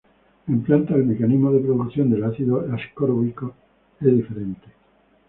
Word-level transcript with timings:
En 0.47 0.63
plantas, 0.63 0.95
el 0.97 1.03
mecanismo 1.05 1.51
de 1.51 1.59
producción 1.59 2.09
de 2.09 2.25
ácido 2.25 2.65
ascórbico 2.73 3.53
es 3.99 4.07
diferente. 4.11 4.65